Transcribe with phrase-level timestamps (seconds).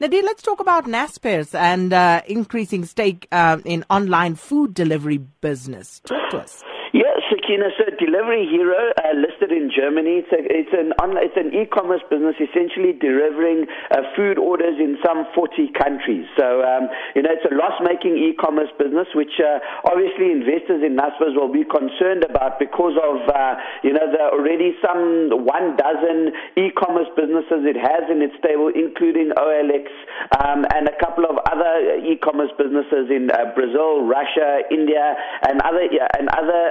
[0.00, 6.00] Nadir, let's talk about Naspers and uh, increasing stake uh, in online food delivery business.
[6.04, 6.64] Talk to us.
[6.92, 11.50] Yeah, Sakina, so Delivery Hero, uh, listed in Germany, it's, a, it's an it's an
[11.50, 16.30] e-commerce business essentially delivering uh, food orders in some 40 countries.
[16.38, 16.86] So, um,
[17.18, 21.66] you know, it's a loss-making e-commerce business, which uh, obviously investors in Naspers will be
[21.66, 27.74] concerned about because of, uh, you know, the already some one dozen e-commerce businesses it
[27.74, 29.90] has in its stable, including OLX
[30.38, 35.82] um, and a couple of other e-commerce businesses in uh, Brazil, Russia, India, and other
[35.90, 36.70] and other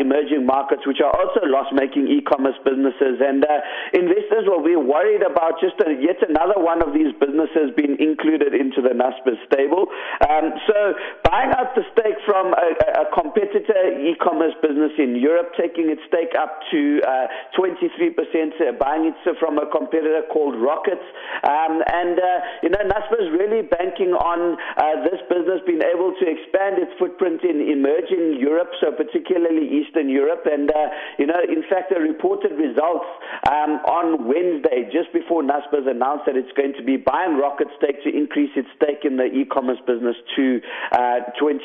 [0.00, 3.20] emerging markets, which are also loss-making e-commerce businesses.
[3.20, 3.60] And uh,
[3.94, 8.54] investors will be worried about just a, yet another one of these businesses being included
[8.54, 9.90] into the Naspers stable.
[10.24, 10.94] Um, so
[11.24, 16.34] buying out the stake from a, a competitor e-commerce business in Europe, taking its stake
[16.38, 17.26] up to uh,
[17.58, 21.04] 23%, uh, buying it from a competitor called Rockets.
[21.44, 26.24] Um, and, uh, you know, Naspers really banking on uh, this business being able to
[26.26, 30.44] expand its footprint in emerging Europe, so particularly Eastern Europe.
[30.44, 33.06] And, uh, you know, in fact, the reported results
[33.48, 38.04] um, on Wednesday, just before Naspers announced that it's going to be buying Rocket stake
[38.04, 40.60] to increase its stake in the e-commerce business to
[40.92, 41.64] uh, 24%.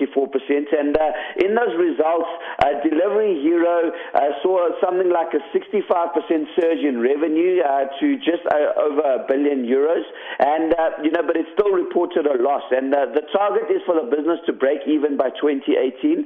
[0.72, 2.31] And uh, in those results,
[2.64, 5.84] uh, Delivery Hero uh, saw something like a 65%
[6.56, 8.48] surge in revenue uh, to just
[8.80, 10.08] over a billion euros.
[10.39, 10.72] And,
[11.04, 12.64] you know, but it still reported a loss.
[12.72, 16.23] And the target is for the business to break even by 2018.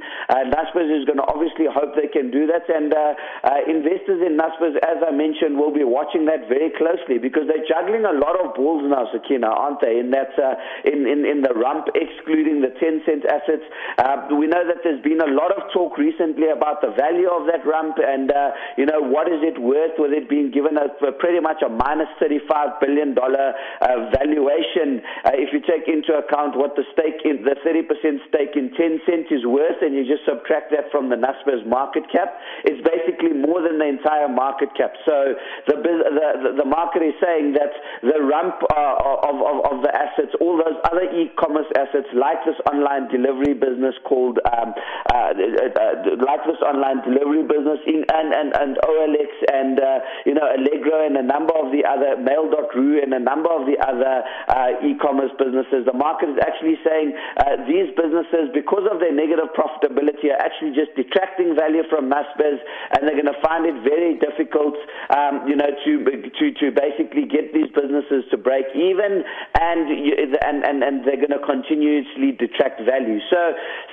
[0.53, 2.69] Naspers is going to obviously hope they can do that.
[2.69, 3.13] And uh,
[3.43, 7.63] uh, investors in Naspers, as I mentioned, will be watching that very closely because they're
[7.63, 9.99] juggling a lot of balls now, Sakina, aren't they?
[9.99, 13.63] In that, uh, in, in, in the rump, excluding the Tencent assets.
[13.97, 17.47] Uh, we know that there's been a lot of talk recently about the value of
[17.47, 20.91] that rump and, uh, you know, what is it worth with it being given a,
[21.21, 23.53] pretty much a minus $35 billion uh,
[24.11, 24.99] valuation
[25.37, 27.85] if you take into account what the stake in, the 30%
[28.27, 32.33] stake in Tencent is worth and you just subtract that from the Naspers market cap.
[32.65, 34.93] It's basically more than the entire market cap.
[35.05, 35.36] So
[35.67, 40.33] the the, the market is saying that the ramp uh, of, of, of the assets,
[40.39, 44.73] all those other e-commerce assets, like this online delivery business called um,
[45.13, 45.16] uh,
[45.75, 50.45] uh, like this online delivery business in, and, and, and OLX and uh, you know
[50.45, 54.87] Allegro and a number of the other Mail.ru and a number of the other uh,
[54.87, 55.85] e-commerce businesses.
[55.85, 60.77] The market is actually saying uh, these businesses, because of their negative profitability, are actually
[60.77, 62.59] just detracting value from Naspers,
[62.95, 64.75] and they're going to find it very difficult,
[65.11, 65.91] um, you know, to
[66.29, 69.23] to to basically get these businesses to break even,
[69.59, 69.89] and
[70.43, 73.19] and and, and they're going to continuously detract value.
[73.29, 73.39] So,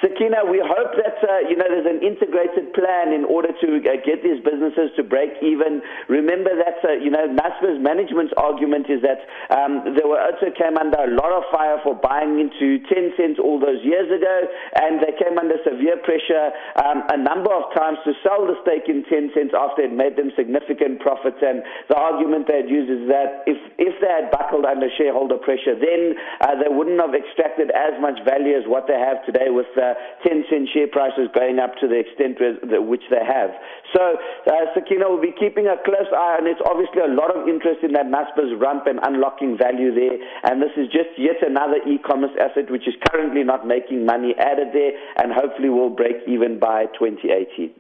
[0.03, 3.99] Sakina, we hope that uh, you know there's an integrated plan in order to uh,
[4.05, 5.83] get these businesses to break even.
[6.09, 10.77] Remember that uh, you know Naspers management's argument is that um, they were also came
[10.77, 14.37] under a lot of fire for buying into Tencent all those years ago,
[14.81, 16.51] and they came under severe pressure.
[16.81, 20.31] Um, a number of times to sell the stake in Tencent after it made them
[20.37, 21.39] significant profits.
[21.43, 25.39] And the argument they had used is that if, if they had buckled under shareholder
[25.39, 29.49] pressure, then uh, they wouldn't have extracted as much value as what they have today
[29.51, 33.51] with uh, Tencent share prices going up to the extent which they have.
[33.93, 36.55] So, uh, Sakina will be keeping a close eye on it.
[36.55, 40.19] It's obviously a lot of interest in that Naspers rump and unlocking value there.
[40.45, 44.69] And this is just yet another e-commerce asset which is currently not making money added
[44.73, 47.75] there and hopefully will break even by 2018.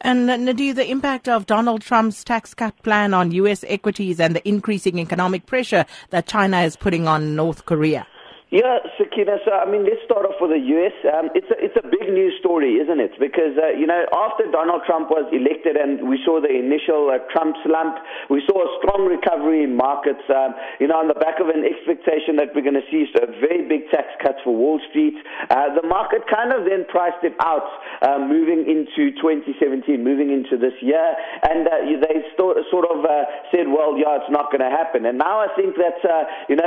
[0.00, 3.64] And Nadir, the impact of Donald Trump's tax cut plan on U.S.
[3.68, 8.06] equities and the increasing economic pressure that China is putting on North Korea.
[8.50, 9.38] Yeah, Sakina.
[9.46, 10.90] So, I mean, let's start off with the U.S.
[11.06, 13.14] Um, it's a it's a big news story, isn't it?
[13.14, 17.22] Because uh, you know, after Donald Trump was elected, and we saw the initial uh,
[17.30, 20.26] Trump slump, we saw a strong recovery in markets.
[20.26, 23.30] Um, you know, on the back of an expectation that we're going to see a
[23.38, 25.14] very big tax cuts for Wall Street,
[25.46, 27.70] uh, the market kind of then priced it out,
[28.02, 31.14] uh, moving into 2017, moving into this year,
[31.46, 35.06] and uh, they st- sort of uh, said, well, yeah, it's not going to happen.
[35.06, 36.02] And now I think that
[36.50, 36.66] you know,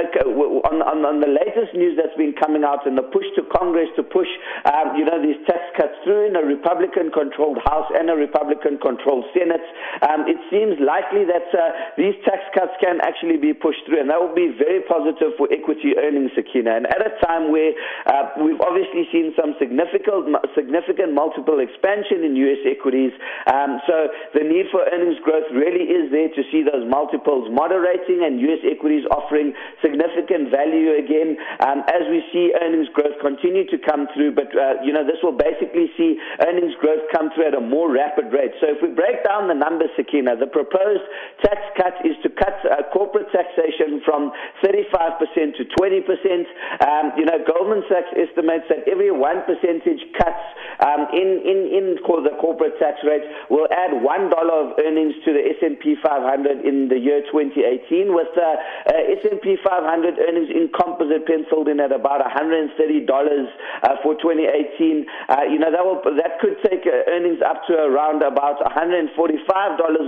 [0.71, 3.89] on, on, on the latest news that's been coming out and the push to Congress
[3.97, 4.29] to push,
[4.65, 9.63] um, you know, these tax cuts through in a Republican-controlled House and a Republican-controlled Senate,
[10.05, 14.09] um, it seems likely that uh, these tax cuts can actually be pushed through, and
[14.09, 16.77] that will be very positive for equity earnings, Sakina.
[16.77, 17.73] And at a time where
[18.05, 22.61] uh, we've obviously seen some significant, significant multiple expansion in U.S.
[22.65, 23.11] equities,
[23.49, 28.23] um, so the need for earnings growth really is there to see those multiples moderating
[28.23, 28.61] and U.S.
[28.63, 31.35] equities offering significant value again.
[31.63, 34.35] Um, as we see earnings growth continue to come through.
[34.35, 37.87] But, uh, you know, this will basically see earnings growth come through at a more
[37.87, 38.51] rapid rate.
[38.59, 41.07] So if we break down the numbers, Sakina, the proposed
[41.39, 46.43] tax cut is to cut uh, corporate taxation from 35% to 20%.
[46.83, 50.43] Um, you know, Goldman Sachs estimates that every one percentage cuts
[50.83, 55.55] um, in, in, in the corporate tax rate will add $1 of earnings to the
[55.55, 58.59] S&P 500 in the year 2018 with uh,
[58.91, 65.05] uh, S&P 500 earnings in composite penciled in at about $130 uh, for 2018.
[65.29, 69.13] Uh, you know, that, will, that could take uh, earnings up to around about $145,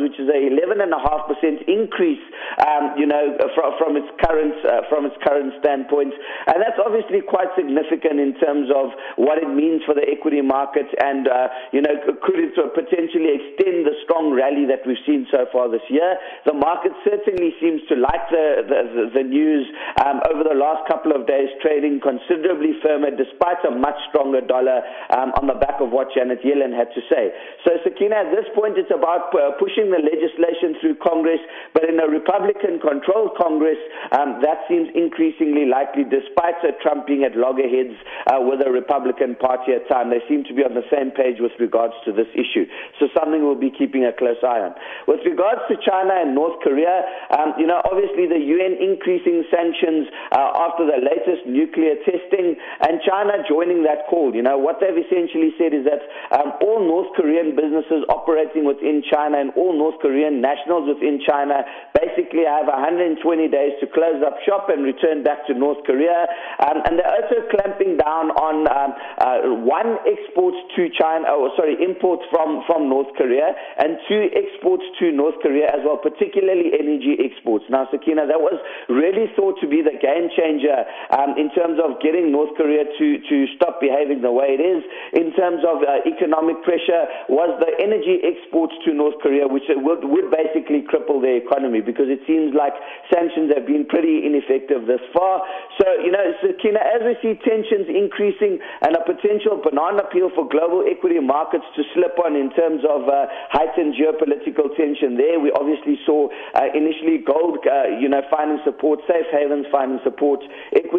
[0.02, 2.24] which is a 11.5% increase,
[2.66, 6.14] um, you know, from, from its current uh, from its current standpoint,
[6.48, 10.88] and that's obviously quite significant in terms of what it means for the equity market,
[11.04, 11.94] and uh, you know,
[12.24, 16.18] could it potentially extend the strong rally that we've seen so far this year?
[16.46, 19.68] The market certainly seems to like the the, the news
[20.04, 24.82] um, over the last couple of days, trading considerably firmer despite a much stronger dollar
[25.12, 27.34] um, on the back of what Janet Yellen had to say.
[27.64, 31.42] So, Sakina, at this point, it's about uh, pushing the legislation through Congress,
[31.74, 33.80] but in a Republican-controlled Congress,
[34.14, 37.96] um, that seems increasingly likely, despite uh, Trump being at loggerheads
[38.30, 40.10] uh, with the Republican Party at time.
[40.10, 42.70] They seem to be on the same page with regards to this issue.
[43.00, 44.74] So, something we'll be keeping a close eye on.
[45.08, 47.04] With regards to China and North Korea,
[47.34, 53.02] um, you know, obviously the UN increasing sanctions uh, after the latest nuclear testing, and
[53.02, 54.34] China joining that call.
[54.34, 56.02] You know, what they've essentially said is that
[56.38, 61.66] um, all North Korean businesses operating within China and all North Korean nationals within China
[61.98, 63.18] basically have 120
[63.50, 66.30] days to close up shop and return back to North Korea.
[66.62, 71.78] Um, and they're also clamping down on um, uh, one exports to China, oh, sorry,
[71.82, 77.18] imports from, from North Korea, and two exports to North Korea as well, particularly energy
[77.18, 77.66] exports.
[77.70, 82.02] Now, Sakina, that was really thought to be the game changer um, in terms of
[82.02, 84.82] getting North Korea to, to stop behaving the way it is.
[85.14, 90.06] In terms of uh, economic pressure, was the energy exports to North Korea, which would,
[90.06, 92.74] would basically cripple their economy because it seems like
[93.12, 95.42] sanctions have been pretty ineffective this far.
[95.82, 100.48] So, you know, Sakina, as we see tensions increasing and a potential banana peel for
[100.48, 105.52] global equity markets to slip on in terms of uh, heightened geopolitical tension there, we
[105.54, 110.40] obviously saw uh, initially gold, uh, you know, finding support, safe havens finding support,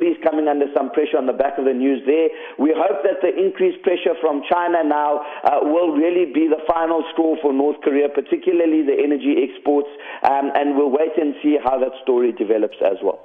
[0.06, 2.29] equities coming under some pressure on the back of the news there.
[2.58, 7.05] We hope that the increased pressure from China now uh, will really be the final
[7.12, 9.88] straw for North Korea, particularly the energy exports,
[10.23, 13.20] um, and we'll wait and see how that story develops as well.